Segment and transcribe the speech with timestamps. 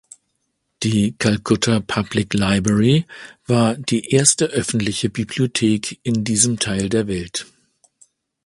[0.81, 3.05] Die "Calcutta Public Library"
[3.45, 7.45] war die erste öffentliche Bibliothek in diesem Teil der Welt.